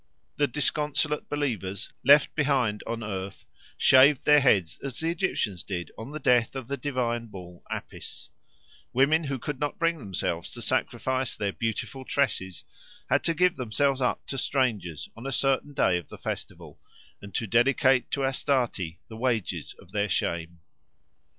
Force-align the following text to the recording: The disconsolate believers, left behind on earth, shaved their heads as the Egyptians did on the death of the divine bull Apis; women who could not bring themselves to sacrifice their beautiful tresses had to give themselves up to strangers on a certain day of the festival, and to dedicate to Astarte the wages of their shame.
The 0.37 0.47
disconsolate 0.47 1.29
believers, 1.29 1.87
left 2.03 2.33
behind 2.33 2.81
on 2.87 3.03
earth, 3.03 3.45
shaved 3.77 4.25
their 4.25 4.39
heads 4.39 4.79
as 4.81 4.99
the 4.99 5.11
Egyptians 5.11 5.61
did 5.61 5.91
on 5.95 6.09
the 6.09 6.19
death 6.19 6.55
of 6.55 6.67
the 6.67 6.75
divine 6.75 7.27
bull 7.27 7.61
Apis; 7.69 8.29
women 8.93 9.25
who 9.25 9.37
could 9.37 9.59
not 9.59 9.77
bring 9.77 9.99
themselves 9.99 10.51
to 10.53 10.61
sacrifice 10.63 11.35
their 11.35 11.53
beautiful 11.53 12.03
tresses 12.03 12.63
had 13.11 13.23
to 13.25 13.35
give 13.35 13.57
themselves 13.57 14.01
up 14.01 14.25
to 14.25 14.39
strangers 14.39 15.07
on 15.15 15.27
a 15.27 15.31
certain 15.31 15.71
day 15.73 15.99
of 15.99 16.09
the 16.09 16.17
festival, 16.17 16.79
and 17.21 17.35
to 17.35 17.45
dedicate 17.45 18.09
to 18.09 18.25
Astarte 18.25 18.97
the 19.07 19.15
wages 19.17 19.75
of 19.77 19.91
their 19.91 20.09
shame. 20.09 20.61